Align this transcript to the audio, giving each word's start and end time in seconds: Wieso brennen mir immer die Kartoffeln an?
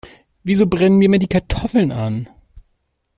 Wieso 0.43 0.65
brennen 0.65 0.97
mir 0.97 1.05
immer 1.05 1.19
die 1.19 1.27
Kartoffeln 1.27 1.91
an? 1.91 2.27